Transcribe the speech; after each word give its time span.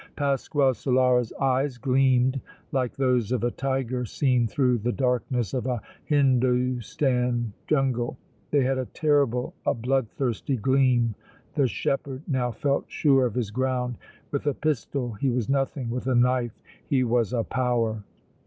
Pasquale 0.15 0.73
Solara's 0.73 1.31
eyes 1.39 1.77
gleamed 1.77 2.41
like 2.71 2.95
those 2.95 3.31
of 3.31 3.43
a 3.43 3.51
tiger 3.51 4.03
seen 4.03 4.47
through 4.47 4.79
the 4.79 4.91
darkness 4.91 5.53
of 5.53 5.67
a 5.67 5.79
Hindoostan 6.09 7.53
jungle. 7.67 8.17
They 8.49 8.63
had 8.63 8.79
a 8.79 8.87
terrible, 8.87 9.53
a 9.63 9.75
bloodthirsty 9.75 10.57
gleam. 10.57 11.13
The 11.53 11.67
shepherd 11.67 12.23
now 12.27 12.49
felt 12.51 12.85
sure 12.87 13.27
of 13.27 13.35
his 13.35 13.51
ground. 13.51 13.99
With 14.31 14.47
a 14.47 14.55
pistol 14.55 15.13
he 15.21 15.29
was 15.29 15.47
nothing, 15.47 15.91
with 15.91 16.07
a 16.07 16.15
knife 16.15 16.59
he 16.89 17.03
was 17.03 17.31
a 17.31 17.43
power! 17.43 18.03